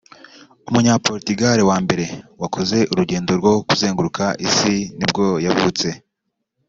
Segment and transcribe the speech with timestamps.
[0.67, 2.05] umunya-Portugal wa mbere
[2.41, 5.87] wakoze urugendo rwo kuzenguruka isi nibwo yavutse